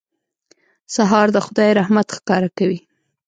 سهار 0.95 1.27
د 1.35 1.37
خدای 1.45 1.69
رحمت 1.79 2.07
ښکاره 2.17 2.49
کوي. 2.57 2.79